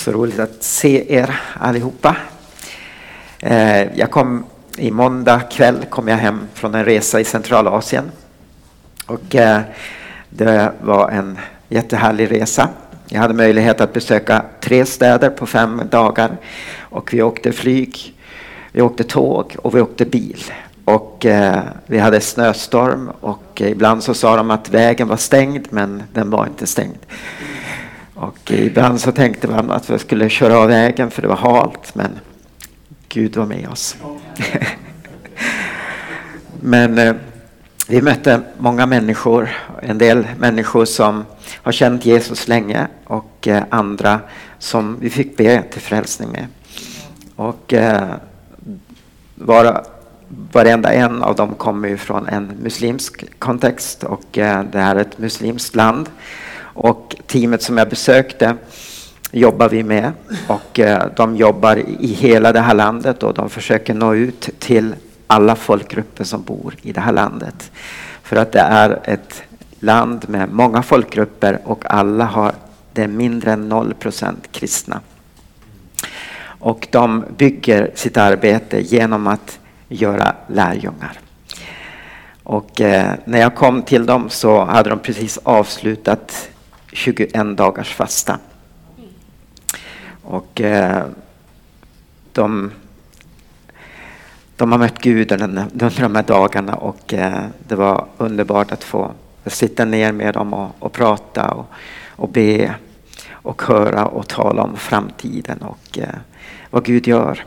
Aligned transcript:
Så 0.00 0.12
roligt 0.12 0.38
att 0.38 0.62
se 0.62 1.14
er 1.14 1.40
allihopa. 1.54 2.16
Eh, 3.38 3.98
jag 3.98 4.10
kom 4.10 4.44
i 4.76 4.90
måndag 4.90 5.40
kväll 5.40 5.84
kom 5.90 6.08
jag 6.08 6.16
hem 6.16 6.40
från 6.54 6.74
en 6.74 6.84
resa 6.84 7.20
i 7.20 7.24
Centralasien. 7.24 8.10
Och 9.06 9.34
eh, 9.34 9.60
det 10.30 10.72
var 10.80 11.10
en 11.10 11.38
jättehärlig 11.68 12.30
resa. 12.30 12.68
Jag 13.08 13.20
hade 13.20 13.34
möjlighet 13.34 13.80
att 13.80 13.92
besöka 13.92 14.44
tre 14.60 14.86
städer 14.86 15.30
på 15.30 15.46
fem 15.46 15.82
dagar. 15.90 16.36
Och 16.78 17.14
vi 17.14 17.22
åkte 17.22 17.52
flyg, 17.52 18.14
vi 18.72 18.82
åkte 18.82 19.04
tåg 19.04 19.56
och 19.62 19.76
vi 19.76 19.80
åkte 19.80 20.04
bil. 20.04 20.44
Och 20.84 21.26
eh, 21.26 21.62
vi 21.86 21.98
hade 21.98 22.20
snöstorm 22.20 23.10
och 23.20 23.60
ibland 23.60 24.02
så 24.02 24.14
sa 24.14 24.36
de 24.36 24.50
att 24.50 24.70
vägen 24.70 25.08
var 25.08 25.16
stängd 25.16 25.66
men 25.70 26.02
den 26.12 26.30
var 26.30 26.46
inte 26.46 26.66
stängd. 26.66 26.98
Och 28.20 28.50
ibland 28.50 29.00
så 29.00 29.12
tänkte 29.12 29.48
man 29.48 29.70
att 29.70 29.90
vi 29.90 29.98
skulle 29.98 30.28
köra 30.28 30.58
av 30.58 30.68
vägen 30.68 31.10
för 31.10 31.22
det 31.22 31.28
var 31.28 31.36
halt, 31.36 31.94
men 31.94 32.10
Gud 33.08 33.36
var 33.36 33.46
med 33.46 33.68
oss. 33.68 33.96
men 36.60 36.98
eh, 36.98 37.14
vi 37.88 38.02
mötte 38.02 38.40
många 38.58 38.86
människor, 38.86 39.48
en 39.82 39.98
del 39.98 40.26
människor 40.38 40.84
som 40.84 41.24
har 41.62 41.72
känt 41.72 42.06
Jesus 42.06 42.48
länge 42.48 42.86
och 43.04 43.48
eh, 43.48 43.62
andra 43.70 44.20
som 44.58 44.96
vi 45.00 45.10
fick 45.10 45.36
be 45.36 45.62
till 45.62 45.80
frälsning 45.80 46.30
med. 46.30 46.46
Och 47.36 47.72
eh, 47.72 48.14
var, 49.34 49.84
varenda 50.52 50.92
en 50.92 51.22
av 51.22 51.36
dem 51.36 51.54
kommer 51.54 51.88
ju 51.88 51.96
från 51.96 52.28
en 52.28 52.52
muslimsk 52.62 53.24
kontext 53.38 54.04
och 54.04 54.38
eh, 54.38 54.64
det 54.72 54.78
här 54.78 54.96
är 54.96 55.00
ett 55.00 55.18
muslimskt 55.18 55.74
land. 55.74 56.08
Och 56.74 57.16
teamet 57.26 57.62
som 57.62 57.78
jag 57.78 57.88
besökte 57.88 58.56
jobbar 59.32 59.68
vi 59.68 59.82
med 59.82 60.12
och 60.46 60.80
eh, 60.80 61.06
de 61.16 61.36
jobbar 61.36 61.76
i 61.76 62.06
hela 62.06 62.52
det 62.52 62.60
här 62.60 62.74
landet 62.74 63.22
och 63.22 63.34
de 63.34 63.50
försöker 63.50 63.94
nå 63.94 64.14
ut 64.14 64.48
till 64.58 64.94
alla 65.26 65.56
folkgrupper 65.56 66.24
som 66.24 66.42
bor 66.42 66.74
i 66.82 66.92
det 66.92 67.00
här 67.00 67.12
landet. 67.12 67.70
För 68.22 68.36
att 68.36 68.52
det 68.52 68.60
är 68.60 69.00
ett 69.04 69.42
land 69.80 70.28
med 70.28 70.48
många 70.52 70.82
folkgrupper 70.82 71.58
och 71.64 71.84
alla 71.90 72.24
har 72.24 72.52
det 72.92 73.02
är 73.02 73.08
mindre 73.08 73.52
än 73.52 73.68
0 73.68 73.94
procent 73.94 74.48
kristna. 74.52 75.00
Och 76.42 76.88
de 76.90 77.24
bygger 77.36 77.90
sitt 77.94 78.16
arbete 78.16 78.80
genom 78.80 79.26
att 79.26 79.58
göra 79.88 80.34
lärjungar. 80.46 81.18
Och 82.42 82.80
eh, 82.80 83.14
när 83.24 83.40
jag 83.40 83.54
kom 83.54 83.82
till 83.82 84.06
dem 84.06 84.30
så 84.30 84.64
hade 84.64 84.90
de 84.90 84.98
precis 84.98 85.38
avslutat 85.42 86.50
21 86.92 87.56
dagars 87.56 87.94
fasta. 87.94 88.38
Och 90.22 90.60
eh, 90.60 91.04
de, 92.32 92.70
de 94.56 94.72
har 94.72 94.78
mött 94.78 94.98
Gud 94.98 95.32
under 95.32 95.66
de 95.72 96.16
här 96.16 96.22
dagarna 96.22 96.74
och 96.74 97.14
eh, 97.14 97.44
det 97.68 97.74
var 97.74 98.06
underbart 98.18 98.72
att 98.72 98.84
få 98.84 99.12
sitta 99.46 99.84
ner 99.84 100.12
med 100.12 100.34
dem 100.34 100.54
och, 100.54 100.70
och 100.78 100.92
prata 100.92 101.50
och, 101.50 101.66
och 102.08 102.28
be 102.28 102.74
och 103.32 103.62
höra 103.62 104.06
och 104.06 104.28
tala 104.28 104.62
om 104.62 104.76
framtiden 104.76 105.58
och 105.58 105.98
eh, 105.98 106.18
vad 106.70 106.84
Gud 106.84 107.06
gör. 107.06 107.44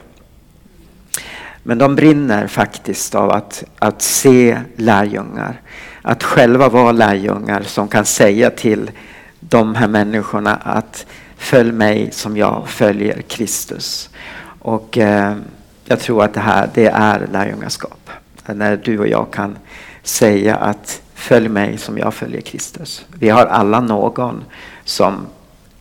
Men 1.64 1.78
de 1.78 1.96
brinner 1.96 2.48
faktiskt 2.48 3.16
av 3.16 3.32
att, 3.32 3.64
att 3.80 4.02
se 4.02 4.60
lärjungar. 4.76 5.62
Att 6.02 6.24
själva 6.24 6.70
vara 6.70 6.92
lärjungar 6.92 7.62
som 7.62 7.88
kan 7.88 8.06
säga 8.06 8.50
till 8.50 8.92
de 9.54 9.76
här 9.76 9.88
människorna 9.88 10.56
att 10.56 11.06
följ 11.38 11.72
mig 11.72 12.12
som 12.12 12.38
jag 12.38 12.70
följer 12.70 13.22
Kristus. 13.22 14.10
Och 14.60 14.98
eh, 14.98 15.36
jag 15.86 16.00
tror 16.00 16.24
att 16.24 16.34
det 16.34 16.40
här 16.40 16.70
det 16.74 16.88
är 16.88 17.28
lärjungaskap. 17.32 18.10
När 18.46 18.78
du 18.78 19.00
och 19.00 19.08
jag 19.08 19.34
kan 19.34 19.58
säga 20.04 20.56
att 20.56 21.02
följ 21.14 21.50
mig 21.50 21.78
som 21.78 21.98
jag 21.98 22.14
följer 22.14 22.42
Kristus. 22.42 23.06
Vi 23.20 23.30
har 23.30 23.46
alla 23.46 23.80
någon 23.80 24.44
som 24.84 25.28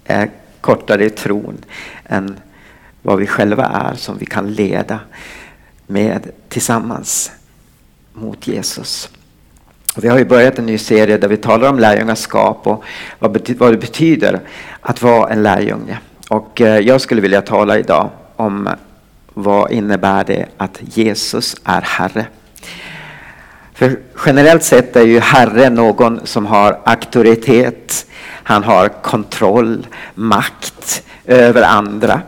är 0.05 0.31
kortare 0.61 1.05
i 1.05 1.11
tron 1.11 1.65
än 2.05 2.37
vad 3.03 3.19
vi 3.19 3.27
själva 3.27 3.65
är 3.65 3.95
som 3.95 4.19
vi 4.19 4.27
kan 4.27 4.53
leda 4.53 5.01
med 5.87 6.31
tillsammans 6.49 7.33
mot 8.13 8.47
Jesus. 8.47 9.11
Vi 9.97 10.09
har 10.09 10.19
ju 10.19 10.25
börjat 10.25 10.59
en 10.59 10.67
ny 10.67 10.79
serie 10.79 11.19
där 11.19 11.29
vi 11.29 11.37
talar 11.37 11.69
om 11.69 11.79
lärjungaskap 11.79 12.67
och 12.67 12.85
vad, 13.19 13.33
det 13.73 13.77
betyder 13.77 14.41
att 14.81 15.03
vara 15.03 15.31
en 15.31 15.43
lärjunge. 15.43 15.99
Och 16.29 16.61
eh, 16.61 16.79
jag 16.79 17.01
skulle 17.01 17.21
vilja 17.21 17.43
tala 17.43 17.79
idag 17.79 18.11
om 18.37 18.69
vad 19.35 19.71
innebär 19.71 20.25
det 20.25 20.47
att 20.57 20.79
Jesus 20.81 21.57
är 21.65 21.81
Herre. 21.81 22.27
För 23.75 23.99
generellt 24.27 24.63
sett 24.63 24.97
är 24.97 25.03
ju 25.07 25.21
Herre 25.21 25.71
någon 25.71 26.21
som 26.27 26.47
har 26.47 26.79
auktoritet, 26.85 28.07
han 28.43 28.65
har 28.65 28.89
kontroll, 28.89 29.87
makt 30.15 31.03
över 31.27 31.63
andra. 31.63 32.21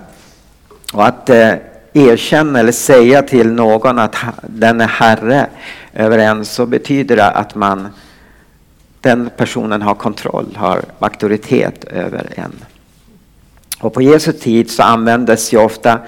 Och 0.93 1.07
att 1.07 1.31
eh, 1.31 1.53
erkänna 1.95 2.59
eller 2.59 2.73
säga 2.73 3.23
till 3.23 3.53
någon 3.53 3.99
att 3.99 4.17
den 4.43 4.81
är 4.81 4.87
Herre 4.87 5.47
över 5.93 6.19
en 6.19 6.45
så 6.45 6.67
betyder 6.67 7.17
det 7.17 7.31
att 7.31 7.55
man, 7.55 7.89
den 9.01 9.31
personen 9.37 9.83
har 9.83 9.95
kontroll, 9.95 10.57
har 10.57 10.83
auktoritet 10.99 11.85
över 11.85 12.33
en. 12.37 12.53
Och 13.81 13.95
på 13.95 14.03
Jesu 14.03 14.33
tid 14.33 14.71
så 14.71 14.83
användes 14.83 15.53
ju 15.53 15.59
ofta 15.59 15.99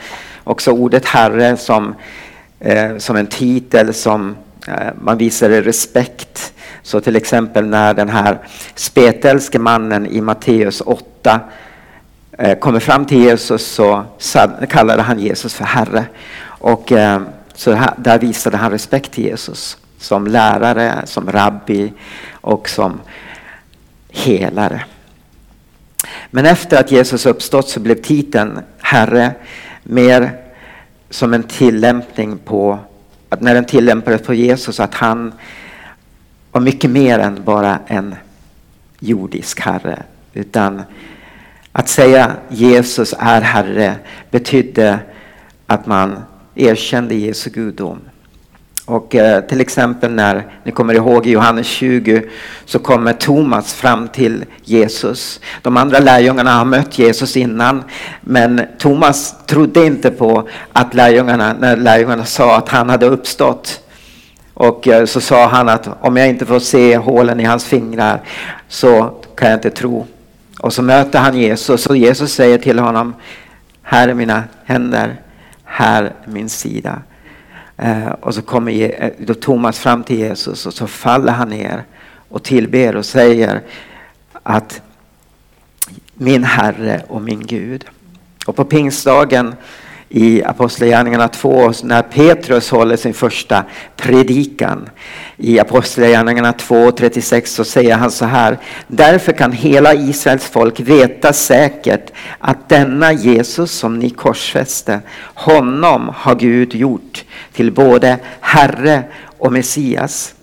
också 0.44 0.70
ordet 0.70 1.04
Herre 1.04 1.56
som, 1.56 1.94
eh, 2.60 2.96
som 2.96 3.16
en 3.16 3.26
titel 3.26 3.94
som 3.94 4.36
eh, 4.68 4.92
man 5.00 5.18
visade 5.18 5.62
respekt. 5.62 6.52
Så 6.82 7.00
till 7.00 7.16
exempel 7.16 7.66
när 7.66 7.94
den 7.94 8.08
här 8.08 8.38
spetälske 8.74 9.58
mannen 9.58 10.06
i 10.06 10.20
Matteus 10.20 10.80
8 10.80 11.40
Eh, 12.38 12.58
kommer 12.58 12.80
fram 12.80 13.06
till 13.06 13.18
Jesus 13.18 13.66
så 13.66 14.04
kallade 14.68 15.02
han 15.02 15.18
Jesus 15.18 15.54
för 15.54 15.64
Herre. 15.64 16.04
Och 16.44 16.92
eh, 16.92 17.20
så 17.54 17.78
där 17.96 18.18
visade 18.18 18.56
han 18.56 18.70
respekt 18.70 19.12
till 19.12 19.24
Jesus 19.24 19.78
som 19.98 20.26
lärare, 20.26 21.02
som 21.04 21.32
rabbi 21.32 21.92
och 22.32 22.68
som 22.68 23.00
helare. 24.10 24.84
Men 26.30 26.46
efter 26.46 26.80
att 26.80 26.92
Jesus 26.92 27.26
uppstått 27.26 27.68
så 27.68 27.80
blev 27.80 28.02
titeln 28.02 28.60
Herre 28.80 29.34
mer 29.82 30.30
som 31.10 31.34
en 31.34 31.42
tillämpning 31.42 32.38
på, 32.38 32.78
att 33.28 33.40
när 33.40 33.54
den 33.54 33.64
tillämpades 33.64 34.22
på 34.22 34.34
Jesus, 34.34 34.80
att 34.80 34.94
han 34.94 35.32
var 36.52 36.60
mycket 36.60 36.90
mer 36.90 37.18
än 37.18 37.44
bara 37.44 37.78
en 37.86 38.14
jordisk 38.98 39.60
herre. 39.60 40.02
Utan 40.32 40.82
att 41.78 41.88
säga 41.88 42.32
Jesus 42.48 43.14
är 43.18 43.40
Herre 43.40 43.94
betydde 44.30 44.98
att 45.66 45.86
man 45.86 46.18
erkände 46.54 47.14
Jesu 47.14 47.50
gudom. 47.50 48.00
Och 48.84 49.14
eh, 49.14 49.40
till 49.40 49.60
exempel 49.60 50.12
när 50.12 50.46
ni 50.64 50.72
kommer 50.72 50.94
ihåg 50.94 51.26
i 51.26 51.30
Johannes 51.30 51.66
20 51.66 52.22
så 52.64 52.78
kommer 52.78 53.12
Thomas 53.12 53.74
fram 53.74 54.08
till 54.08 54.44
Jesus. 54.64 55.40
De 55.62 55.76
andra 55.76 55.98
lärjungarna 55.98 56.50
har 56.50 56.64
mött 56.64 56.98
Jesus 56.98 57.36
innan 57.36 57.84
men 58.20 58.60
Thomas 58.78 59.46
trodde 59.46 59.86
inte 59.86 60.10
på 60.10 60.48
att 60.72 60.94
lärjungarna, 60.94 61.56
när 61.60 61.76
lärjungarna 61.76 62.24
sa 62.24 62.56
att 62.56 62.68
han 62.68 62.90
hade 62.90 63.06
uppstått. 63.06 63.80
Och 64.54 64.88
eh, 64.88 65.04
så 65.04 65.20
sa 65.20 65.46
han 65.46 65.68
att 65.68 65.88
om 66.00 66.16
jag 66.16 66.28
inte 66.28 66.46
får 66.46 66.58
se 66.58 66.96
hålen 66.96 67.40
i 67.40 67.44
hans 67.44 67.64
fingrar 67.64 68.20
så 68.68 69.20
kan 69.34 69.50
jag 69.50 69.56
inte 69.56 69.70
tro. 69.70 70.06
Och 70.60 70.72
så 70.72 70.82
möter 70.82 71.18
han 71.18 71.38
Jesus 71.38 71.86
och 71.86 71.96
Jesus 71.96 72.32
säger 72.32 72.58
till 72.58 72.78
honom 72.78 73.14
Här 73.82 74.08
är 74.08 74.14
mina 74.14 74.44
händer, 74.64 75.20
här 75.64 76.02
är 76.02 76.12
min 76.26 76.48
sida. 76.48 77.02
Eh, 77.76 78.08
och 78.08 78.34
så 78.34 78.42
kommer 78.42 79.02
eh, 79.02 79.10
då 79.18 79.34
Thomas 79.34 79.78
fram 79.78 80.04
till 80.04 80.18
Jesus 80.18 80.66
och 80.66 80.74
så 80.74 80.86
faller 80.86 81.32
han 81.32 81.48
ner 81.48 81.84
och 82.28 82.42
tillber 82.42 82.96
och 82.96 83.06
säger 83.06 83.60
att 84.42 84.82
min 86.14 86.44
Herre 86.44 87.02
och 87.08 87.22
min 87.22 87.46
Gud. 87.46 87.84
Och 88.46 88.56
på 88.56 88.64
pingstdagen 88.64 89.54
i 90.08 90.44
Apostlagärningarna 90.44 91.28
2 91.28 91.72
när 91.82 92.02
Petrus 92.02 92.70
håller 92.70 92.96
sin 92.96 93.14
första 93.14 93.64
predikan. 93.96 94.88
I 95.36 95.58
Apostlagärningarna 95.60 96.52
2.36 96.52 97.46
så 97.46 97.64
säger 97.64 97.96
han 97.96 98.10
så 98.10 98.24
här. 98.24 98.58
Därför 98.86 99.32
kan 99.32 99.52
hela 99.52 99.94
Israels 99.94 100.44
folk 100.44 100.80
veta 100.80 101.32
säkert 101.32 102.12
att 102.38 102.68
denna 102.68 103.12
Jesus 103.12 103.70
som 103.70 103.98
ni 103.98 104.10
korsfäste, 104.10 105.00
honom 105.34 106.12
har 106.16 106.34
Gud 106.34 106.74
gjort 106.74 107.24
till 107.52 107.72
både 107.72 108.18
Herre 108.40 109.02
och 109.38 109.52
Messias. 109.52 110.34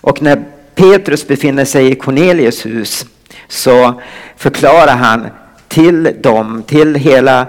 Och 0.00 0.22
när 0.22 0.44
Petrus 0.74 1.28
befinner 1.28 1.64
sig 1.64 1.90
i 1.90 1.94
Cornelius 1.94 2.66
hus 2.66 3.06
så 3.48 4.00
förklarar 4.36 4.96
han 4.96 5.26
till 5.68 6.16
dem, 6.20 6.62
till 6.66 6.94
hela 6.94 7.46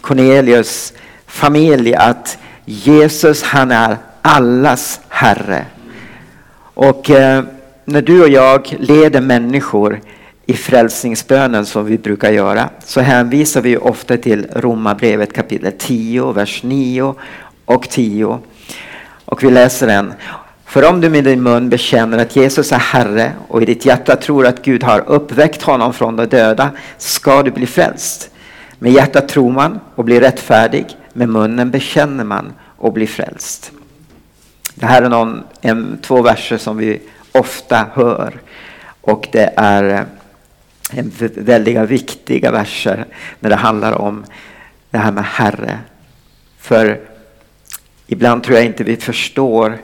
Cornelius 0.00 0.92
familj 1.26 1.94
att 1.94 2.38
Jesus 2.64 3.42
han 3.42 3.70
är 3.70 3.96
allas 4.22 5.00
Herre. 5.08 5.66
Och 6.74 7.10
eh, 7.10 7.44
när 7.84 8.02
du 8.02 8.22
och 8.22 8.28
jag 8.28 8.76
leder 8.78 9.20
människor 9.20 10.00
i 10.46 10.54
frälsningsbönen 10.54 11.66
som 11.66 11.84
vi 11.84 11.98
brukar 11.98 12.30
göra 12.30 12.68
så 12.84 13.00
hänvisar 13.00 13.60
vi 13.60 13.76
ofta 13.76 14.16
till 14.16 14.46
Romarbrevet 14.54 15.32
kapitel 15.32 15.72
10, 15.78 16.32
vers 16.32 16.62
9 16.62 17.14
och 17.64 17.88
10. 17.88 18.38
Och 19.24 19.42
vi 19.42 19.50
läser 19.50 19.86
den. 19.86 20.12
För 20.72 20.88
om 20.88 21.00
du 21.00 21.10
med 21.10 21.24
din 21.24 21.42
mun 21.42 21.68
bekänner 21.68 22.18
att 22.18 22.36
Jesus 22.36 22.72
är 22.72 22.78
Herre 22.78 23.32
och 23.48 23.62
i 23.62 23.64
ditt 23.64 23.86
hjärta 23.86 24.16
tror 24.16 24.46
att 24.46 24.62
Gud 24.62 24.82
har 24.82 25.00
uppväckt 25.06 25.62
honom 25.62 25.92
från 25.92 26.16
de 26.16 26.26
döda 26.26 26.70
ska 26.98 27.42
du 27.42 27.50
bli 27.50 27.66
frälst. 27.66 28.30
Med 28.78 28.92
hjärtat 28.92 29.28
tror 29.28 29.52
man 29.52 29.80
och 29.94 30.04
blir 30.04 30.20
rättfärdig, 30.20 30.86
med 31.12 31.28
munnen 31.28 31.70
bekänner 31.70 32.24
man 32.24 32.52
och 32.76 32.92
blir 32.92 33.06
frälst. 33.06 33.72
Det 34.74 34.86
här 34.86 35.02
är 35.02 35.08
någon, 35.08 35.42
en, 35.60 35.98
två 36.02 36.22
verser 36.22 36.58
som 36.58 36.76
vi 36.76 37.00
ofta 37.32 37.86
hör 37.94 38.40
och 39.00 39.28
det 39.32 39.52
är 39.56 39.84
eh, 40.92 40.98
en 40.98 41.12
väldigt 41.36 41.90
viktiga 41.90 42.50
verser 42.50 43.06
när 43.40 43.50
det 43.50 43.56
handlar 43.56 43.92
om 43.92 44.24
det 44.90 44.98
här 44.98 45.12
med 45.12 45.24
Herre. 45.24 45.78
För 46.58 47.00
ibland 48.06 48.42
tror 48.42 48.56
jag 48.56 48.66
inte 48.66 48.84
vi 48.84 48.96
förstår 48.96 49.78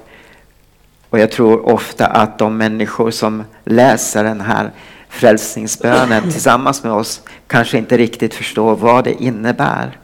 och 1.11 1.19
jag 1.19 1.31
tror 1.31 1.69
ofta 1.69 2.07
att 2.07 2.39
de 2.39 2.57
människor 2.57 3.11
som 3.11 3.45
läser 3.65 4.25
den 4.25 4.41
här 4.41 4.71
frälsningsbönen 5.09 6.23
tillsammans 6.23 6.85
med 6.85 6.93
oss 6.93 7.23
kanske 7.47 7.79
inte 7.79 7.97
riktigt 7.97 8.35
förstår 8.35 8.77
vad 8.77 9.05
det 9.05 9.23
innebär 9.23 9.99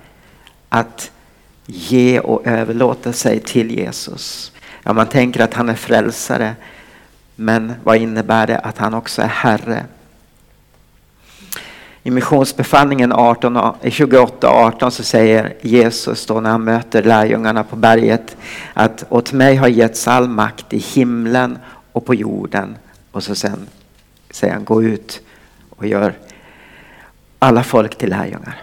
att 0.68 1.10
ge 1.66 2.20
och 2.20 2.46
överlåta 2.46 3.12
sig 3.12 3.40
till 3.40 3.70
Jesus. 3.70 4.52
Ja, 4.82 4.92
man 4.92 5.06
tänker 5.06 5.40
att 5.40 5.54
han 5.54 5.68
är 5.68 5.74
frälsare, 5.74 6.54
men 7.36 7.72
vad 7.84 7.96
innebär 7.96 8.46
det 8.46 8.58
att 8.58 8.78
han 8.78 8.94
också 8.94 9.22
är 9.22 9.26
Herre? 9.26 9.84
I 12.06 12.10
missionsbefallningen 12.10 13.12
18, 13.12 13.74
28 13.82 14.48
18 14.48 14.90
så 14.90 15.02
säger 15.02 15.54
Jesus 15.60 16.26
då 16.26 16.40
när 16.40 16.50
han 16.50 16.64
möter 16.64 17.02
lärjungarna 17.02 17.64
på 17.64 17.76
berget 17.76 18.36
att 18.74 19.04
åt 19.08 19.32
mig 19.32 19.56
har 19.56 19.68
getts 19.68 20.08
all 20.08 20.28
makt 20.28 20.72
i 20.72 20.78
himlen 20.78 21.58
och 21.92 22.06
på 22.06 22.14
jorden. 22.14 22.76
Och 23.12 23.22
så 23.22 23.34
sen 23.34 23.66
säger 24.30 24.54
han 24.54 24.64
gå 24.64 24.82
ut 24.82 25.20
och 25.70 25.86
gör 25.86 26.14
alla 27.38 27.62
folk 27.62 27.98
till 27.98 28.10
lärjungar. 28.10 28.62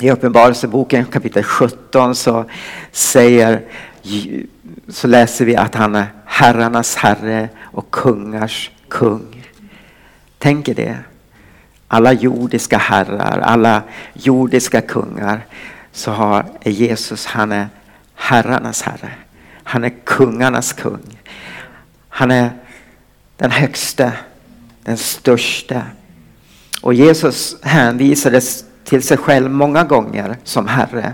I 0.00 0.10
Uppenbarelseboken 0.10 1.04
kapitel 1.04 1.42
17 1.42 2.14
så, 2.14 2.44
säger, 2.92 3.62
så 4.88 5.06
läser 5.06 5.44
vi 5.44 5.56
att 5.56 5.74
han 5.74 5.94
är 5.94 6.06
herrarnas 6.24 6.96
herre 6.96 7.48
och 7.62 7.90
kungars 7.90 8.70
kung. 8.88 9.46
Tänk 10.38 10.68
er 10.68 10.74
det 10.74 10.98
alla 11.88 12.12
jordiska 12.12 12.78
herrar, 12.78 13.38
alla 13.38 13.82
jordiska 14.12 14.80
kungar 14.80 15.46
så 15.92 16.10
har 16.10 16.46
Jesus, 16.64 17.26
han 17.26 17.52
är 17.52 17.68
herrarnas 18.14 18.82
herre. 18.82 19.10
Han 19.62 19.84
är 19.84 19.92
kungarnas 20.04 20.72
kung. 20.72 21.18
Han 22.08 22.30
är 22.30 22.50
den 23.36 23.50
högste, 23.50 24.12
den 24.84 24.96
största. 24.96 25.82
Och 26.82 26.94
Jesus 26.94 27.56
hänvisades 27.62 28.64
till 28.84 29.02
sig 29.02 29.16
själv 29.16 29.50
många 29.50 29.84
gånger 29.84 30.36
som 30.44 30.66
Herre. 30.66 31.12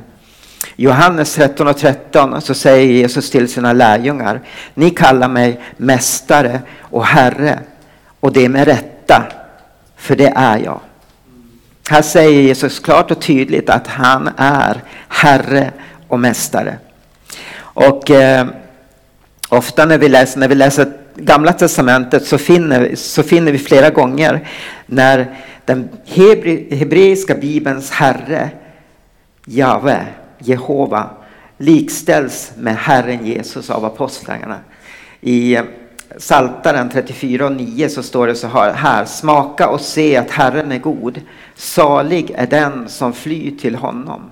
Johannes 0.76 1.34
13 1.34 1.68
och 1.68 1.76
13 1.76 2.40
så 2.40 2.54
säger 2.54 2.92
Jesus 2.92 3.30
till 3.30 3.48
sina 3.48 3.72
lärjungar, 3.72 4.40
ni 4.74 4.90
kallar 4.90 5.28
mig 5.28 5.60
mästare 5.76 6.60
och 6.78 7.06
Herre 7.06 7.58
och 8.20 8.32
det 8.32 8.44
är 8.44 8.48
med 8.48 8.64
rätta 8.64 9.43
för 10.04 10.16
det 10.16 10.32
är 10.36 10.58
jag. 10.58 10.80
Här 11.88 12.02
säger 12.02 12.40
Jesus 12.42 12.80
klart 12.80 13.10
och 13.10 13.20
tydligt 13.20 13.70
att 13.70 13.86
han 13.86 14.30
är 14.36 14.82
Herre 15.08 15.72
och 16.08 16.20
Mästare. 16.20 16.78
Och 17.56 18.10
eh, 18.10 18.46
ofta 19.48 19.86
när 19.86 19.98
vi 19.98 20.08
läser, 20.08 20.40
när 20.40 20.48
vi 20.48 20.54
läser 20.54 20.92
Gamla 21.14 21.52
Testamentet 21.52 22.26
så 22.26 22.38
finner, 22.38 22.94
så 22.94 23.22
finner 23.22 23.52
vi 23.52 23.58
flera 23.58 23.90
gånger 23.90 24.48
när 24.86 25.36
den 25.64 25.88
hebreiska 26.70 27.34
bibelns 27.34 27.90
Herre, 27.90 28.50
Jave, 29.44 30.06
Jehova, 30.38 31.10
likställs 31.58 32.52
med 32.56 32.76
Herren 32.76 33.26
Jesus 33.26 33.70
av 33.70 33.84
apostlarna. 33.84 34.58
I 35.20 35.56
eh, 35.56 35.62
Saltaren 36.16 36.90
34 36.90 37.46
och 37.46 37.52
9 37.52 37.88
så 37.88 38.02
står 38.02 38.26
det 38.26 38.34
så 38.34 38.46
här. 38.48 39.04
Smaka 39.04 39.68
och 39.68 39.80
se 39.80 40.16
att 40.16 40.30
Herren 40.30 40.72
är 40.72 40.78
god. 40.78 41.20
Salig 41.54 42.30
är 42.30 42.46
den 42.46 42.88
som 42.88 43.12
flyr 43.12 43.56
till 43.58 43.74
honom. 43.74 44.30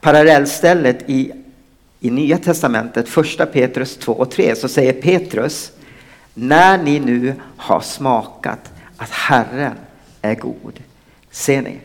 Parallellstället 0.00 1.10
i, 1.10 1.32
i 2.00 2.10
Nya 2.10 2.38
Testamentet, 2.38 3.08
första 3.08 3.46
Petrus 3.46 3.96
2 3.96 4.12
och 4.12 4.30
3, 4.30 4.56
så 4.56 4.68
säger 4.68 4.92
Petrus. 4.92 5.72
När 6.34 6.78
ni 6.78 7.00
nu 7.00 7.34
har 7.56 7.80
smakat 7.80 8.72
att 8.96 9.10
Herren 9.10 9.74
är 10.22 10.34
god. 10.34 10.80
Ser 11.30 11.62
ni? 11.62 11.78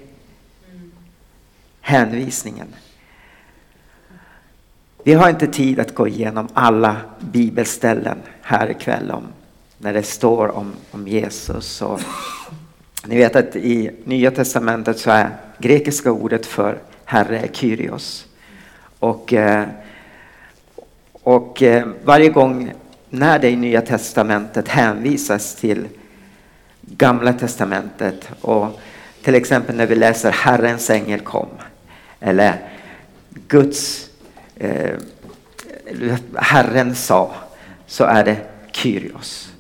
Hänvisningen. 1.82 2.68
Vi 5.04 5.14
har 5.14 5.30
inte 5.30 5.48
tid 5.48 5.80
att 5.80 5.96
gå 5.96 6.08
igenom 6.08 6.48
alla 6.54 6.98
bibelställen 7.20 8.18
här 8.42 8.72
ikväll 8.72 9.12
om 9.12 9.24
när 9.78 9.94
det 9.94 10.04
står 10.04 10.48
om, 10.48 10.74
om 10.92 11.08
Jesus. 11.08 11.82
Och, 11.82 12.02
ni 13.06 13.18
vet 13.18 13.36
att 13.36 13.56
i 13.56 13.92
Nya 14.04 14.32
Testamentet 14.32 15.00
så 15.00 15.12
är 15.12 15.30
grekiska 15.58 16.12
ordet 16.12 16.46
för 16.46 16.78
Herre 17.06 17.50
Kyrios. 17.54 18.26
Och, 19.00 19.34
eh, 19.34 19.66
och 21.14 21.64
eh, 21.64 21.88
varje 22.04 22.30
gång 22.30 22.74
när 23.10 23.40
det 23.40 23.50
i 23.50 23.56
Nya 23.56 23.82
Testamentet 23.82 24.68
hänvisas 24.68 25.56
till 25.56 25.88
Gamla 26.82 27.34
Testamentet 27.34 28.30
och 28.42 28.80
till 29.24 29.36
exempel 29.36 29.76
när 29.76 29.86
vi 29.86 29.96
läser 29.96 30.32
Herrens 30.32 30.90
ängel 30.90 31.20
kom 31.20 31.50
eller 32.20 32.56
Guds 33.48 34.09
eh, 34.60 34.96
Herren 36.36 36.96
sa 36.96 37.32
så 37.88 38.04
är 38.04 38.24
det 38.24 38.38
Kyrios. 38.72 39.54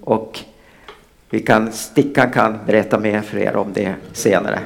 Och 0.00 0.40
vi 1.30 1.40
kan, 1.40 1.72
Stickan 1.72 2.30
kan 2.30 2.58
berätta 2.66 2.98
mer 2.98 3.20
för 3.20 3.38
er 3.38 3.56
om 3.56 3.72
det 3.72 3.94
senare. 4.12 4.60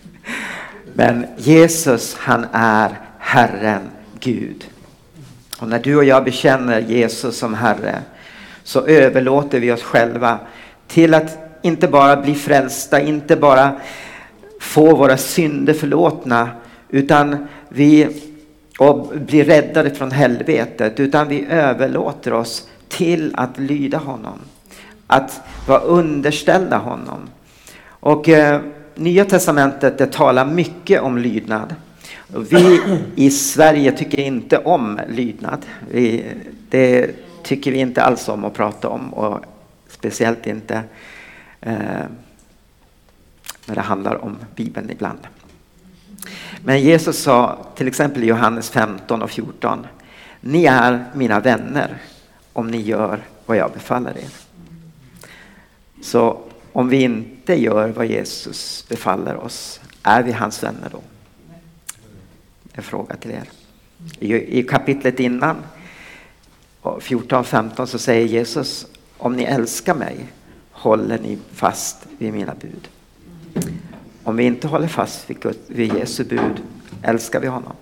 Men 0.94 1.26
Jesus 1.36 2.14
han 2.14 2.46
är 2.52 2.90
Herren 3.18 3.90
Gud. 4.20 4.66
Och 5.58 5.68
när 5.68 5.78
du 5.78 5.96
och 5.96 6.04
jag 6.04 6.24
bekänner 6.24 6.80
Jesus 6.80 7.38
som 7.38 7.54
Herre 7.54 8.02
så 8.62 8.86
överlåter 8.86 9.60
vi 9.60 9.72
oss 9.72 9.82
själva 9.82 10.38
till 10.86 11.14
att 11.14 11.38
inte 11.62 11.88
bara 11.88 12.16
bli 12.16 12.34
frälsta, 12.34 13.00
inte 13.00 13.36
bara 13.36 13.80
få 14.60 14.96
våra 14.96 15.16
synder 15.16 15.74
förlåtna 15.74 16.50
utan 16.88 17.48
vi 17.68 18.22
och 18.80 19.12
blir 19.18 19.44
räddade 19.44 19.90
från 19.90 20.10
helvetet 20.10 21.00
utan 21.00 21.28
vi 21.28 21.46
överlåter 21.50 22.32
oss 22.32 22.68
till 22.88 23.34
att 23.34 23.58
lyda 23.58 23.98
honom. 23.98 24.38
Att 25.06 25.40
vara 25.66 25.80
underställda 25.80 26.78
honom. 26.78 27.30
Och 27.84 28.28
eh, 28.28 28.60
Nya 28.94 29.24
Testamentet 29.24 29.98
det 29.98 30.12
talar 30.12 30.44
mycket 30.44 31.00
om 31.00 31.18
lydnad. 31.18 31.74
Vi 32.50 32.80
i 33.16 33.30
Sverige 33.30 33.92
tycker 33.92 34.20
inte 34.20 34.58
om 34.58 35.00
lydnad. 35.08 35.66
Vi, 35.90 36.24
det 36.68 37.10
tycker 37.42 37.72
vi 37.72 37.78
inte 37.78 38.02
alls 38.02 38.28
om 38.28 38.44
att 38.44 38.54
prata 38.54 38.88
om 38.88 39.14
och 39.14 39.44
speciellt 39.88 40.46
inte 40.46 40.82
eh, 41.60 41.74
när 43.66 43.74
det 43.74 43.80
handlar 43.80 44.24
om 44.24 44.36
Bibeln 44.54 44.90
ibland. 44.90 45.18
Men 46.64 46.80
Jesus 46.80 47.18
sa 47.18 47.66
till 47.74 47.88
exempel 47.88 48.24
i 48.24 48.26
Johannes 48.26 48.70
15 48.70 49.22
och 49.22 49.30
14. 49.30 49.86
Ni 50.40 50.64
är 50.64 51.04
mina 51.14 51.40
vänner 51.40 51.98
om 52.52 52.70
ni 52.70 52.80
gör 52.80 53.20
vad 53.46 53.56
jag 53.56 53.72
befaller 53.72 54.18
er. 54.18 54.30
Så 56.02 56.40
om 56.72 56.88
vi 56.88 57.02
inte 57.02 57.60
gör 57.60 57.88
vad 57.88 58.06
Jesus 58.06 58.86
befaller 58.88 59.36
oss, 59.36 59.80
är 60.02 60.22
vi 60.22 60.32
hans 60.32 60.62
vänner 60.62 60.88
då? 60.92 61.02
En 62.72 62.82
fråga 62.82 63.16
till 63.16 63.30
er. 63.30 63.48
I, 64.20 64.62
kapitlet 64.62 65.20
innan, 65.20 65.56
14-15, 66.82 67.86
så 67.86 67.98
säger 67.98 68.26
Jesus 68.26 68.86
om 69.18 69.32
ni 69.32 69.42
älskar 69.42 69.94
mig 69.94 70.26
håller 70.70 71.18
ni 71.18 71.38
fast 71.52 72.06
vid 72.18 72.32
mina 72.32 72.54
bud 72.54 72.88
om 74.24 74.36
vi 74.36 74.44
inte 74.44 74.68
håller 74.68 74.88
fast 74.88 75.30
vid, 75.30 75.56
vid 75.66 75.94
Jesu 75.94 76.24
bud, 76.24 76.62
älskar 77.02 77.40
vi 77.40 77.46
honom? 77.46 77.72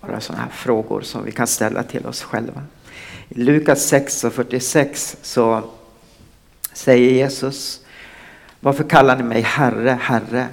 Bara 0.00 0.20
sådana 0.20 0.42
här 0.42 0.50
frågor 0.50 1.00
som 1.00 1.24
vi 1.24 1.32
kan 1.32 1.46
ställa 1.46 1.82
till 1.82 2.06
oss 2.06 2.22
själva. 2.22 2.62
I 3.28 3.42
Lukas 3.42 3.86
6 3.86 4.24
och 4.24 4.32
46 4.32 5.16
så 5.22 5.62
säger 6.72 7.10
Jesus, 7.10 7.80
varför 8.60 8.84
kallar 8.84 9.16
ni 9.16 9.22
mig 9.22 9.40
Herre, 9.40 9.98
Herre, 10.02 10.48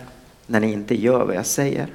när 0.48 0.60
ni 0.60 0.72
inte 0.72 1.02
gör 1.02 1.26
vad 1.26 1.36
jag 1.36 1.46
säger? 1.46 1.88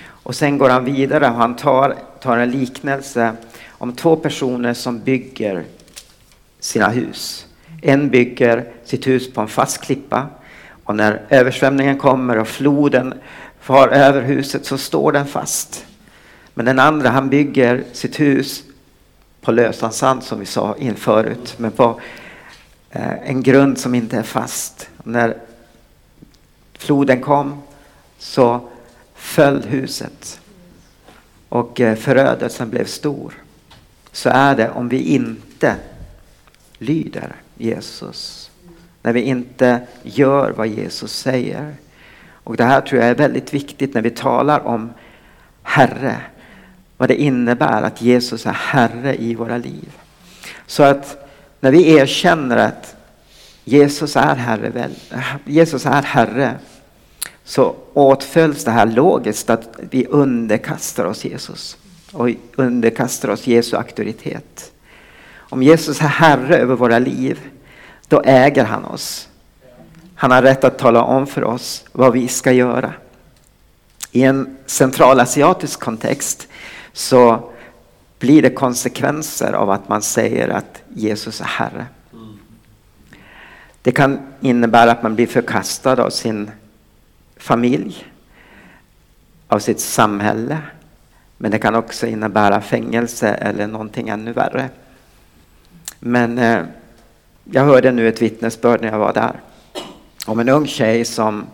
Och 0.00 0.34
sen 0.34 0.58
går 0.58 0.70
han 0.70 0.84
vidare 0.84 1.28
och 1.28 1.34
han 1.34 1.56
tar, 1.56 1.96
tar 2.20 2.38
en 2.38 2.50
liknelse 2.50 3.36
om 3.68 3.92
två 3.92 4.16
personer 4.16 4.74
som 4.74 4.98
bygger 4.98 5.64
sina 6.60 6.88
hus. 6.88 7.47
En 7.80 8.08
bygger 8.08 8.64
sitt 8.84 9.06
hus 9.06 9.32
på 9.32 9.40
en 9.40 9.48
fast 9.48 9.80
klippa 9.80 10.26
och 10.84 10.96
när 10.96 11.22
översvämningen 11.28 11.98
kommer 11.98 12.38
och 12.38 12.48
floden 12.48 13.14
far 13.60 13.88
över 13.88 14.22
huset 14.22 14.66
så 14.66 14.78
står 14.78 15.12
den 15.12 15.26
fast. 15.26 15.86
Men 16.54 16.66
den 16.66 16.78
andra 16.78 17.08
han 17.08 17.28
bygger 17.28 17.84
sitt 17.92 18.20
hus 18.20 18.62
på 19.40 19.52
lösan 19.52 19.92
sand 19.92 20.22
som 20.22 20.40
vi 20.40 20.46
sa 20.46 20.76
in 20.76 20.94
förut, 20.94 21.54
men 21.58 21.70
på 21.70 22.00
eh, 22.90 23.28
en 23.30 23.42
grund 23.42 23.78
som 23.78 23.94
inte 23.94 24.18
är 24.18 24.22
fast. 24.22 24.90
När 25.04 25.36
floden 26.78 27.20
kom 27.20 27.62
så 28.18 28.68
föll 29.14 29.62
huset 29.62 30.40
och 31.48 31.80
eh, 31.80 31.96
förödelsen 31.96 32.70
blev 32.70 32.84
stor. 32.84 33.34
Så 34.12 34.28
är 34.28 34.56
det 34.56 34.70
om 34.70 34.88
vi 34.88 34.98
inte 34.98 35.76
lyder 36.78 37.36
Jesus. 37.58 38.50
När 39.02 39.12
vi 39.12 39.20
inte 39.20 39.80
gör 40.02 40.50
vad 40.50 40.66
Jesus 40.66 41.12
säger. 41.12 41.74
Och 42.30 42.56
det 42.56 42.64
här 42.64 42.80
tror 42.80 43.00
jag 43.00 43.10
är 43.10 43.14
väldigt 43.14 43.54
viktigt 43.54 43.94
när 43.94 44.02
vi 44.02 44.10
talar 44.10 44.66
om 44.66 44.90
Herre. 45.62 46.16
Vad 46.96 47.08
det 47.08 47.22
innebär 47.22 47.82
att 47.82 48.02
Jesus 48.02 48.46
är 48.46 48.52
Herre 48.52 49.22
i 49.22 49.34
våra 49.34 49.58
liv. 49.58 49.92
Så 50.66 50.82
att 50.82 51.30
när 51.60 51.70
vi 51.70 51.96
erkänner 51.96 52.56
att 52.56 52.96
Jesus 53.64 54.16
är 54.16 54.34
Herre, 54.34 54.90
Jesus 55.44 55.86
är 55.86 56.02
Herre 56.02 56.54
så 57.44 57.76
åtföljs 57.92 58.64
det 58.64 58.70
här 58.70 58.86
logiskt 58.86 59.50
att 59.50 59.78
vi 59.90 60.06
underkastar 60.06 61.04
oss 61.04 61.24
Jesus 61.24 61.76
och 62.12 62.28
underkastar 62.56 63.28
oss 63.28 63.46
Jesu 63.46 63.76
auktoritet. 63.76 64.72
Om 65.48 65.62
Jesus 65.62 66.00
är 66.00 66.06
Herre 66.06 66.56
över 66.56 66.74
våra 66.74 66.98
liv, 66.98 67.40
då 68.08 68.22
äger 68.24 68.64
han 68.64 68.84
oss. 68.84 69.28
Han 70.14 70.30
har 70.30 70.42
rätt 70.42 70.64
att 70.64 70.78
tala 70.78 71.02
om 71.02 71.26
för 71.26 71.44
oss 71.44 71.84
vad 71.92 72.12
vi 72.12 72.28
ska 72.28 72.52
göra. 72.52 72.92
I 74.12 74.22
en 74.22 74.56
centralasiatisk 74.66 75.80
kontext 75.80 76.48
så 76.92 77.50
blir 78.18 78.42
det 78.42 78.50
konsekvenser 78.50 79.52
av 79.52 79.70
att 79.70 79.88
man 79.88 80.02
säger 80.02 80.48
att 80.48 80.82
Jesus 80.88 81.40
är 81.40 81.44
Herre. 81.44 81.86
Det 83.82 83.92
kan 83.92 84.18
innebära 84.40 84.90
att 84.90 85.02
man 85.02 85.14
blir 85.14 85.26
förkastad 85.26 86.02
av 86.02 86.10
sin 86.10 86.50
familj, 87.36 88.06
av 89.48 89.58
sitt 89.58 89.80
samhälle. 89.80 90.58
Men 91.36 91.50
det 91.50 91.58
kan 91.58 91.74
också 91.74 92.06
innebära 92.06 92.60
fängelse 92.60 93.28
eller 93.28 93.66
någonting 93.66 94.08
ännu 94.08 94.32
värre. 94.32 94.68
Men 95.98 96.38
eh, 96.38 96.60
jag 97.44 97.64
hörde 97.64 97.92
nu 97.92 98.08
ett 98.08 98.22
vittnesbörd 98.22 98.80
när 98.80 98.88
jag 98.88 98.98
var 98.98 99.12
där 99.12 99.40
om 100.26 100.40
en 100.40 100.48
ung 100.48 100.66
tjej 100.66 101.04
som 101.04 101.46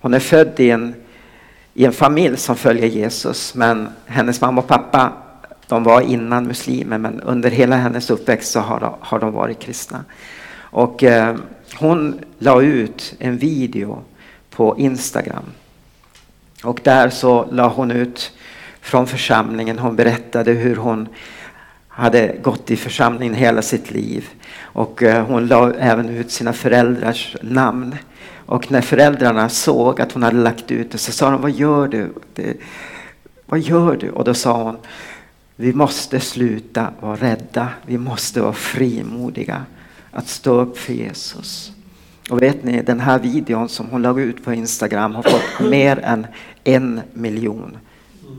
hon 0.00 0.14
är 0.14 0.20
född 0.20 0.60
i 0.60 0.70
en, 0.70 0.94
i 1.74 1.84
en 1.84 1.92
familj 1.92 2.36
som 2.36 2.56
följer 2.56 2.86
Jesus 2.86 3.54
men 3.54 3.88
hennes 4.06 4.40
mamma 4.40 4.60
och 4.60 4.68
pappa 4.68 5.12
de 5.68 5.84
var 5.84 6.00
innan 6.00 6.46
muslimer 6.46 6.98
men 6.98 7.20
under 7.20 7.50
hela 7.50 7.76
hennes 7.76 8.10
uppväxt 8.10 8.52
så 8.52 8.60
har 8.60 8.80
de, 8.80 8.94
har 9.00 9.18
de 9.18 9.32
varit 9.32 9.58
kristna. 9.58 10.04
Och 10.54 11.02
eh, 11.02 11.36
hon 11.78 12.20
la 12.38 12.62
ut 12.62 13.14
en 13.18 13.38
video 13.38 13.98
på 14.50 14.78
Instagram. 14.78 15.44
Och 16.64 16.80
där 16.84 17.10
så 17.10 17.48
la 17.50 17.68
hon 17.68 17.90
ut 17.90 18.32
från 18.80 19.06
församlingen. 19.06 19.78
Hon 19.78 19.96
berättade 19.96 20.52
hur 20.52 20.76
hon 20.76 21.08
hade 21.94 22.36
gått 22.42 22.70
i 22.70 22.76
församlingen 22.76 23.34
hela 23.34 23.62
sitt 23.62 23.90
liv. 23.90 24.28
Och 24.60 25.02
eh, 25.02 25.26
hon 25.26 25.46
la 25.46 25.72
även 25.74 26.08
ut 26.08 26.30
sina 26.30 26.52
föräldrars 26.52 27.36
namn. 27.42 27.96
Och 28.46 28.70
när 28.70 28.80
föräldrarna 28.80 29.48
såg 29.48 30.00
att 30.00 30.12
hon 30.12 30.22
hade 30.22 30.36
lagt 30.36 30.70
ut 30.70 30.90
det 30.90 30.98
så 30.98 31.12
sa 31.12 31.30
de, 31.30 31.42
vad 31.42 31.50
gör 31.50 31.88
du? 31.88 32.12
Det, 32.34 32.56
vad 33.46 33.60
gör 33.60 33.96
du? 33.96 34.10
Och 34.10 34.24
då 34.24 34.34
sa 34.34 34.62
hon, 34.62 34.76
vi 35.56 35.72
måste 35.72 36.20
sluta 36.20 36.88
vara 37.00 37.16
rädda. 37.16 37.68
Vi 37.86 37.98
måste 37.98 38.40
vara 38.40 38.52
frimodiga 38.52 39.64
att 40.10 40.28
stå 40.28 40.60
upp 40.60 40.78
för 40.78 40.92
Jesus. 40.92 41.72
Och 42.30 42.42
vet 42.42 42.64
ni, 42.64 42.82
den 42.82 43.00
här 43.00 43.18
videon 43.18 43.68
som 43.68 43.86
hon 43.90 44.02
la 44.02 44.20
ut 44.20 44.44
på 44.44 44.52
Instagram 44.52 45.14
har 45.14 45.22
fått 45.22 45.70
mer 45.70 45.98
än 45.98 46.26
en 46.64 47.00
miljon 47.12 47.76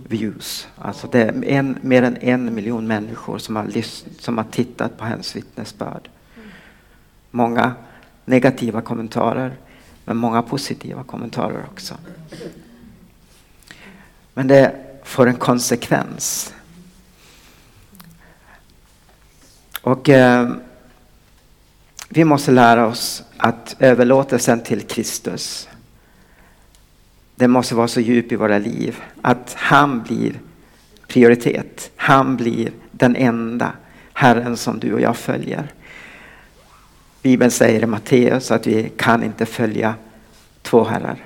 views. 0.07 0.67
Alltså 0.77 1.07
det 1.07 1.21
är 1.21 1.43
en, 1.43 1.77
mer 1.81 2.03
än 2.03 2.17
en 2.17 2.55
miljon 2.55 2.87
människor 2.87 3.37
som 3.37 3.55
har, 3.55 3.71
som 4.21 4.37
har 4.37 4.45
tittat 4.45 4.97
på 4.97 5.05
hennes 5.05 5.35
vittnesbörd. 5.35 6.09
Många 7.31 7.73
negativa 8.25 8.81
kommentarer, 8.81 9.53
men 10.05 10.17
många 10.17 10.41
positiva 10.41 11.03
kommentarer 11.03 11.65
också. 11.71 11.95
Men 14.33 14.47
det 14.47 14.75
får 15.03 15.27
en 15.27 15.35
konsekvens. 15.35 16.53
Och 19.81 20.09
eh, 20.09 20.49
vi 22.09 22.23
måste 22.23 22.51
lära 22.51 22.87
oss 22.87 23.23
att 23.37 23.75
överlåtelsen 23.79 24.63
till 24.63 24.81
Kristus, 24.81 25.69
det 27.35 27.47
måste 27.47 27.75
vara 27.75 27.87
så 27.87 27.99
djup 27.99 28.31
i 28.31 28.35
våra 28.35 28.57
liv 28.57 29.01
att 29.21 29.53
han 29.57 30.03
blir 30.03 30.39
prioritet. 31.07 31.91
Han 31.95 32.37
blir 32.37 32.71
den 32.91 33.15
enda 33.15 33.71
Herren 34.13 34.57
som 34.57 34.79
du 34.79 34.93
och 34.93 35.01
jag 35.01 35.17
följer. 35.17 35.73
Bibeln 37.21 37.51
säger 37.51 37.83
i 37.83 37.85
Matteus 37.85 38.51
att 38.51 38.67
vi 38.67 38.91
kan 38.97 39.23
inte 39.23 39.45
följa 39.45 39.95
två 40.61 40.83
herrar. 40.83 41.17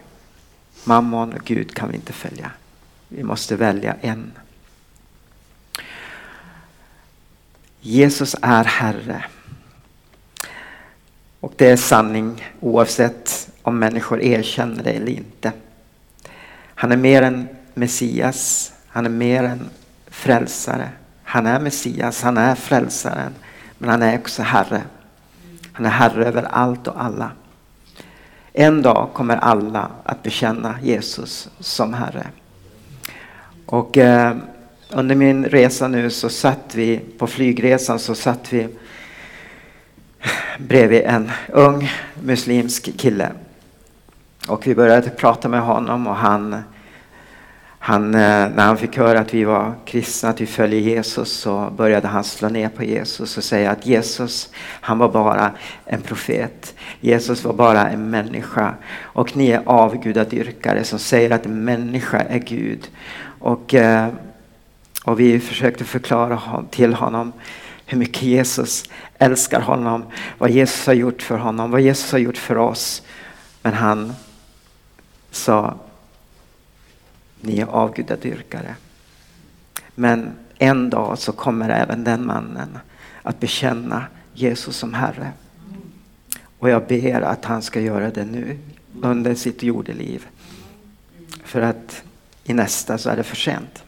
Mammon 0.84 1.34
och 1.34 1.46
Gud 1.46 1.74
kan 1.74 1.90
vi 1.90 1.96
inte 1.96 2.14
följa. 2.14 2.52
Vi 3.08 3.24
måste 3.24 3.56
välja 3.56 3.96
en. 4.02 4.32
Jesus 7.82 8.36
är 8.42 8.64
Herre. 8.64 9.26
Och 11.40 11.54
det 11.56 11.70
är 11.70 11.78
sanning 11.78 12.46
oavsett 12.60 13.50
om 13.62 13.80
människor 13.80 14.22
erkänner 14.22 14.84
det 14.84 14.92
eller 14.92 15.10
inte. 15.10 15.52
Han 16.80 16.92
är 16.92 16.98
mer 16.98 17.22
än 17.22 17.48
Messias, 17.74 18.74
han 18.88 19.06
är 19.06 19.10
mer 19.10 19.44
än 19.44 19.70
frälsare. 20.08 20.90
Han 21.24 21.46
är 21.46 21.60
Messias, 21.60 22.22
han 22.22 22.38
är 22.38 22.56
frälsaren, 22.56 23.36
men 23.78 23.90
han 23.90 24.02
är 24.02 24.20
också 24.20 24.44
Herre. 24.44 24.82
Han 25.72 25.86
är 25.86 25.90
Herre 25.90 26.26
över 26.26 26.44
allt 26.44 26.88
och 26.88 27.04
alla. 27.04 27.32
En 28.54 28.82
dag 28.82 29.10
kommer 29.14 29.38
alla 29.38 29.92
att 30.04 30.24
bekänna 30.24 30.76
Jesus 30.84 31.50
som 31.60 31.94
Herre. 31.94 32.28
Och 33.66 33.98
eh, 33.98 34.38
under 34.90 35.16
min 35.16 35.46
resa 35.46 35.88
nu 35.88 36.10
så 36.10 36.30
satt 36.30 36.76
vi, 36.76 37.00
på 37.18 37.28
flygresan 37.28 38.00
så 38.00 38.16
satt 38.16 38.54
vi 38.54 38.68
bredvid 40.58 41.02
en 41.02 41.32
ung 41.48 41.92
muslimsk 42.24 42.98
kille. 42.98 43.32
Och 44.48 44.68
vi 44.68 44.76
började 44.76 45.10
prata 45.10 45.50
med 45.50 45.62
honom 45.62 46.08
och 46.08 46.16
han, 46.16 46.64
han, 47.80 48.16
eh, 48.16 48.50
när 48.56 48.66
han 48.66 48.78
fick 48.78 48.98
höra 48.98 49.20
att 49.20 49.34
vi 49.34 49.44
var 49.44 49.74
kristna, 49.86 50.30
att 50.30 50.42
vi 50.42 50.46
följer 50.46 50.80
Jesus, 50.80 51.32
så 51.32 51.70
började 51.78 52.08
han 52.08 52.24
slå 52.24 52.50
ner 52.50 52.70
på 52.70 52.84
Jesus 52.84 53.38
och 53.38 53.44
säga 53.44 53.72
att 53.72 53.86
Jesus, 53.86 54.50
han 54.82 54.98
var 54.98 55.10
bara 55.10 55.52
en 55.86 56.02
profet. 56.02 56.76
Jesus 57.00 57.44
var 57.44 57.54
bara 57.54 57.90
en 57.90 58.10
människa. 58.10 58.74
Och 59.02 59.38
ni 59.38 59.50
är 59.50 59.62
avgudadyrkare 59.66 60.84
som 60.84 61.00
säger 61.00 61.32
att 61.32 61.46
en 61.46 61.64
människa 61.64 62.20
är 62.20 62.40
Gud. 62.40 62.90
Och, 63.40 63.74
eh, 63.74 64.08
och 65.04 65.20
vi 65.20 65.40
försökte 65.40 65.84
förklara 65.84 66.42
till 66.72 66.94
honom 66.94 67.34
hur 67.86 67.98
mycket 67.98 68.22
Jesus 68.22 68.84
älskar 69.18 69.62
honom, 69.62 70.06
vad 70.38 70.50
Jesus 70.50 70.88
har 70.88 70.94
gjort 70.94 71.22
för 71.22 71.38
honom, 71.38 71.72
vad 71.72 71.82
Jesus 71.82 72.12
har 72.12 72.20
gjort 72.20 72.38
för 72.38 72.58
oss. 72.58 73.02
Men 73.62 73.74
han 73.74 74.14
sa, 75.38 75.76
ni 77.42 77.60
är 77.60 77.66
avgudadyrkare. 77.66 78.76
Men 79.96 80.32
en 80.58 80.90
dag 80.90 81.20
så 81.20 81.32
kommer 81.32 81.70
även 81.70 82.04
den 82.04 82.26
mannen 82.26 82.80
att 83.22 83.40
bekänna 83.40 84.06
Jesus 84.34 84.78
som 84.78 84.94
Herre. 84.94 85.32
Och 86.60 86.70
jag 86.70 86.88
ber 86.88 87.22
att 87.22 87.46
han 87.46 87.62
ska 87.62 87.82
göra 87.82 88.10
det 88.10 88.26
nu 88.26 88.58
under 89.02 89.36
sitt 89.36 89.64
jordeliv. 89.64 90.28
För 91.44 91.62
att 91.62 92.04
i 92.44 92.54
nästa 92.54 92.98
så 92.98 93.10
är 93.10 93.16
det 93.18 93.24
för 93.24 93.36
sent. 93.36 93.84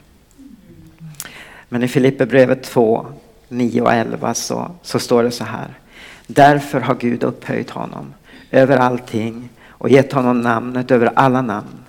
Men 1.70 1.84
i 1.84 1.88
Filipperbrevet 1.88 2.64
2, 2.64 3.06
9 3.48 3.82
och 3.82 3.94
11 3.94 4.34
så, 4.34 4.72
så 4.82 5.00
står 5.00 5.24
det 5.24 5.32
så 5.32 5.44
här. 5.44 5.74
Därför 6.28 6.80
har 6.80 6.96
Gud 6.96 7.24
upphöjt 7.24 7.70
honom 7.70 8.14
över 8.52 8.78
allting 8.78 9.50
och 9.80 9.90
gett 9.90 10.14
honom 10.14 10.42
namnet 10.42 10.92
över 10.92 11.12
alla 11.16 11.42
namn. 11.42 11.80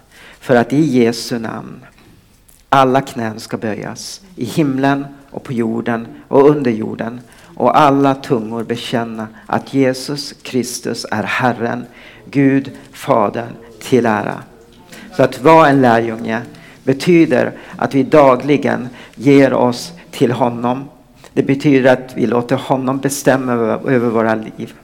För 0.41 0.57
att 0.57 0.73
i 0.73 0.81
Jesu 0.81 1.39
namn 1.39 1.85
alla 2.69 3.01
knän 3.01 3.41
ska 3.41 3.57
böjas 3.57 4.21
i 4.37 4.45
himlen 4.45 5.07
och 5.31 5.45
på 5.45 5.53
jorden 5.53 6.07
och 6.29 6.51
under 6.51 6.71
jorden 6.71 7.21
och 7.57 7.79
alla 7.81 8.15
tungor 8.15 8.65
bekänna 8.65 9.29
att 9.47 9.75
Jesus 9.75 10.35
Kristus 10.43 11.07
är 11.11 11.23
Herren, 11.23 11.85
Gud 12.31 12.71
Fadern 12.93 13.53
till 13.81 14.07
ära. 14.07 14.43
Så 15.17 15.23
att 15.23 15.43
vara 15.43 15.69
en 15.69 15.81
lärjunge 15.81 16.43
betyder 16.85 17.53
att 17.77 17.95
vi 17.95 18.03
dagligen 18.03 18.89
ger 19.15 19.53
oss 19.53 19.93
till 20.11 20.33
honom. 20.33 20.89
Det 21.33 21.43
betyder 21.43 21.93
att 21.93 22.17
vi 22.17 22.27
låter 22.27 22.57
honom 22.57 22.99
bestämma 22.99 23.53
över, 23.53 23.99
våra 23.99 24.35
liv. 24.35 24.75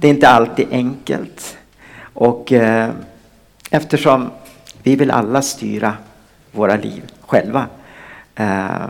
Det 0.00 0.06
är 0.06 0.10
inte 0.10 0.28
alltid 0.28 0.66
enkelt. 0.70 1.58
Och 2.14 2.52
eh, 2.52 2.90
eftersom 3.70 4.30
vi 4.82 4.96
vill 4.96 5.10
alla 5.10 5.42
styra 5.42 5.96
våra 6.52 6.76
liv 6.76 7.12
själva. 7.20 7.66
Eh, 8.34 8.86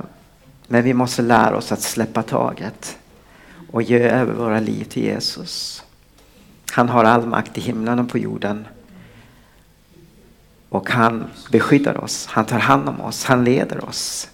men 0.66 0.84
vi 0.84 0.94
måste 0.94 1.22
lära 1.22 1.56
oss 1.56 1.72
att 1.72 1.82
släppa 1.82 2.22
taget 2.22 2.98
och 3.70 3.82
ge 3.82 3.98
över 3.98 4.32
våra 4.32 4.60
liv 4.60 4.84
till 4.84 5.02
Jesus. 5.02 5.84
Han 6.72 6.88
har 6.88 7.04
all 7.04 7.26
makt 7.26 7.58
i 7.58 7.60
himlen 7.60 7.98
och 7.98 8.08
på 8.08 8.18
jorden. 8.18 8.66
Och 10.68 10.90
han 10.90 11.24
beskyddar 11.50 12.04
oss, 12.04 12.26
han 12.26 12.44
tar 12.44 12.58
hand 12.58 12.88
om 12.88 13.00
oss, 13.00 13.24
han 13.24 13.44
leder 13.44 13.84
oss. 13.84 14.28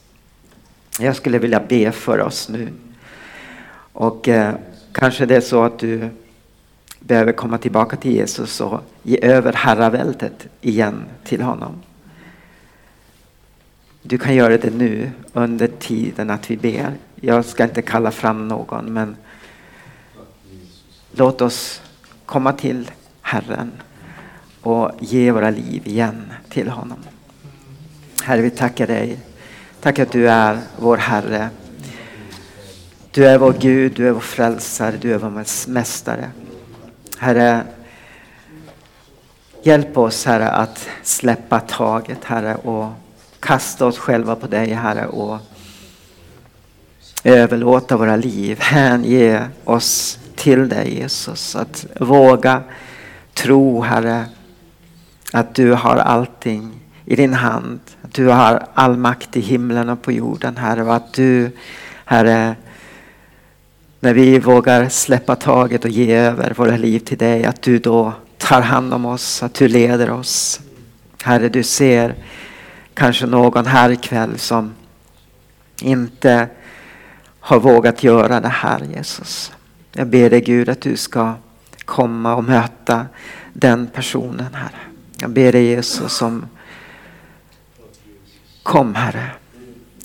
Jag 1.00 1.16
skulle 1.16 1.38
vilja 1.38 1.60
be 1.68 1.92
för 1.92 2.20
oss 2.20 2.48
nu. 2.48 2.68
Och 3.92 4.28
eh, 4.28 4.54
kanske 4.92 5.26
det 5.26 5.36
är 5.36 5.40
så 5.40 5.64
att 5.64 5.78
du 5.78 6.10
behöver 7.00 7.32
komma 7.32 7.58
tillbaka 7.58 7.96
till 7.96 8.12
Jesus 8.12 8.60
och 8.60 8.80
ge 9.02 9.18
över 9.22 9.52
herraväldet 9.52 10.46
igen 10.60 11.04
till 11.24 11.42
honom. 11.42 11.72
Du 14.02 14.18
kan 14.18 14.34
göra 14.34 14.58
det 14.58 14.74
nu 14.74 15.10
under 15.32 15.66
tiden 15.66 16.30
att 16.30 16.50
vi 16.50 16.56
ber. 16.56 16.92
Jag 17.14 17.44
ska 17.44 17.64
inte 17.64 17.82
kalla 17.82 18.10
fram 18.10 18.48
någon 18.48 18.92
men 18.92 19.16
låt 21.12 21.40
oss 21.40 21.82
komma 22.26 22.52
till 22.52 22.90
Herren 23.22 23.72
och 24.60 24.90
ge 25.00 25.30
våra 25.32 25.50
liv 25.50 25.82
igen 25.84 26.32
till 26.48 26.68
honom. 26.68 26.98
Herre, 28.22 28.40
vi 28.40 28.50
tackar 28.50 28.86
dig. 28.86 29.18
Tack 29.80 29.98
att 29.98 30.12
du 30.12 30.28
är 30.28 30.58
vår 30.78 30.96
Herre. 30.96 31.48
Du 33.10 33.26
är 33.26 33.38
vår 33.38 33.54
Gud, 33.58 33.92
du 33.96 34.08
är 34.08 34.12
vår 34.12 34.20
frälsare, 34.20 34.96
du 35.00 35.14
är 35.14 35.18
vår 35.18 35.70
mästare. 35.70 36.30
Herre, 37.18 37.62
hjälp 39.62 39.98
oss 39.98 40.24
Herre 40.24 40.50
att 40.50 40.88
släppa 41.02 41.60
taget 41.60 42.24
Herre 42.24 42.54
och 42.54 42.88
kasta 43.40 43.86
oss 43.86 43.98
själva 43.98 44.36
på 44.36 44.46
dig 44.46 44.72
Herre 44.72 45.06
och 45.06 45.38
överlåta 47.24 47.96
våra 47.96 48.16
liv, 48.16 48.60
hänge 48.60 49.48
oss 49.64 50.18
till 50.36 50.68
dig 50.68 50.98
Jesus. 50.98 51.56
Att 51.56 51.86
våga 52.00 52.62
tro 53.34 53.82
Herre 53.82 54.24
att 55.32 55.54
du 55.54 55.72
har 55.72 55.96
allting 55.96 56.80
i 57.04 57.16
din 57.16 57.34
hand. 57.34 57.80
Att 58.02 58.14
du 58.14 58.26
har 58.26 58.66
all 58.74 58.96
makt 58.96 59.36
i 59.36 59.40
himlen 59.40 59.88
och 59.88 60.02
på 60.02 60.12
jorden 60.12 60.56
Herre 60.56 60.82
och 60.82 60.94
att 60.94 61.12
du 61.12 61.50
Herre 62.04 62.56
när 64.00 64.14
vi 64.14 64.38
vågar 64.38 64.88
släppa 64.88 65.36
taget 65.36 65.84
och 65.84 65.90
ge 65.90 66.14
över 66.14 66.54
våra 66.54 66.76
liv 66.76 66.98
till 66.98 67.18
dig, 67.18 67.44
att 67.44 67.62
du 67.62 67.78
då 67.78 68.12
tar 68.38 68.60
hand 68.60 68.94
om 68.94 69.06
oss, 69.06 69.42
att 69.42 69.54
du 69.54 69.68
leder 69.68 70.10
oss. 70.10 70.60
Herre, 71.22 71.48
du 71.48 71.62
ser 71.62 72.14
kanske 72.94 73.26
någon 73.26 73.66
här 73.66 73.90
ikväll 73.90 74.38
som 74.38 74.72
inte 75.82 76.48
har 77.40 77.60
vågat 77.60 78.02
göra 78.02 78.40
det 78.40 78.48
här 78.48 78.80
Jesus. 78.94 79.52
Jag 79.92 80.06
ber 80.06 80.30
dig 80.30 80.40
Gud 80.40 80.68
att 80.68 80.80
du 80.80 80.96
ska 80.96 81.34
komma 81.84 82.36
och 82.36 82.44
möta 82.44 83.06
den 83.52 83.86
personen 83.86 84.54
Herre. 84.54 84.80
Jag 85.20 85.30
ber 85.30 85.52
dig 85.52 85.64
Jesus 85.64 86.22
om 86.22 86.46
Kom 88.62 88.94
Herre. 88.94 89.30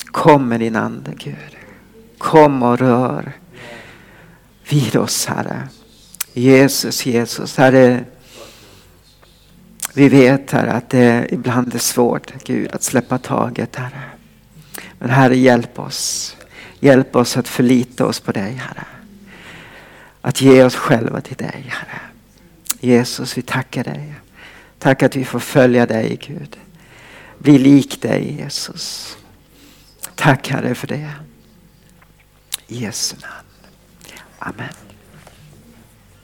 Kom 0.05 0.49
med 0.49 0.59
din 0.59 0.75
ande 0.75 1.11
Gud. 1.17 1.57
Kom 2.17 2.63
och 2.63 2.79
rör 2.79 3.31
vid 4.69 4.95
oss 4.95 5.25
Herre. 5.25 5.67
Jesus, 6.33 7.05
Jesus, 7.05 7.57
Herre. 7.57 8.05
Vi 9.93 10.09
vet 10.09 10.51
Herre 10.51 10.71
att 10.71 10.89
det 10.89 11.27
ibland 11.31 11.75
är 11.75 11.79
svårt 11.79 12.43
Gud 12.43 12.71
att 12.71 12.83
släppa 12.83 13.17
taget 13.17 13.75
Herre. 13.75 14.03
Men 14.99 15.09
Herre 15.09 15.37
hjälp 15.37 15.79
oss. 15.79 16.35
Hjälp 16.79 17.15
oss 17.15 17.37
att 17.37 17.47
förlita 17.47 18.05
oss 18.05 18.19
på 18.19 18.31
dig 18.31 18.53
Herre. 18.53 18.85
Att 20.21 20.41
ge 20.41 20.63
oss 20.63 20.75
själva 20.75 21.21
till 21.21 21.37
dig 21.37 21.65
Herre. 21.67 22.01
Jesus 22.79 23.37
vi 23.37 23.41
tackar 23.41 23.83
dig. 23.83 24.13
Tack 24.79 25.03
att 25.03 25.15
vi 25.15 25.25
får 25.25 25.39
följa 25.39 25.85
dig 25.85 26.19
Gud. 26.27 26.57
Bli 27.37 27.57
lik 27.57 28.01
dig 28.01 28.35
Jesus. 28.39 29.17
Tack 30.15 30.49
Herre 30.49 30.75
för 30.75 30.87
det. 30.87 31.11
I 32.67 32.77
Jesu 32.77 33.15
namn. 33.21 33.42
Amen. 34.45 34.82